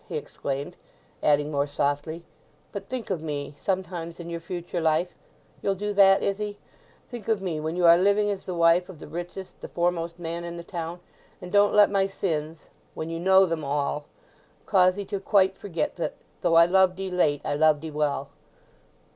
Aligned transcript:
he 0.09 0.17
exclaimed; 0.17 0.75
adding 1.21 1.51
more 1.51 1.67
softly, 1.67 2.23
"but 2.71 2.89
think 2.89 3.11
of 3.11 3.21
me 3.21 3.53
sometimes 3.55 4.19
in 4.19 4.31
your 4.31 4.39
future 4.39 4.81
life—you'll 4.81 5.75
do 5.75 5.93
that, 5.93 6.23
Izzy?—think 6.23 7.27
of 7.27 7.39
me 7.39 7.59
when 7.59 7.75
you 7.75 7.85
are 7.85 7.99
living 7.99 8.27
as 8.31 8.45
the 8.45 8.55
wife 8.55 8.89
of 8.89 8.97
the 8.97 9.07
richest, 9.07 9.61
the 9.61 9.67
foremost 9.67 10.17
man 10.17 10.43
in 10.43 10.57
the 10.57 10.63
town, 10.63 11.01
and 11.39 11.51
don't 11.51 11.75
let 11.75 11.91
my 11.91 12.07
sins, 12.07 12.71
when 12.95 13.11
you 13.11 13.19
know 13.19 13.45
them 13.45 13.63
all, 13.63 14.05
cause 14.65 14.97
'ee 14.97 15.05
to 15.05 15.19
quite 15.19 15.55
forget 15.55 15.97
that 15.97 16.15
though 16.41 16.55
I 16.55 16.65
loved 16.65 16.99
'ee 16.99 17.11
late 17.11 17.41
I 17.45 17.53
loved 17.53 17.85
'ee 17.85 17.91
well." 17.91 18.29